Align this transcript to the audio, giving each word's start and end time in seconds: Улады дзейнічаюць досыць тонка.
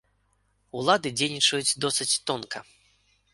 Улады 0.79 1.11
дзейнічаюць 1.19 1.77
досыць 1.85 2.09
тонка. 2.31 2.65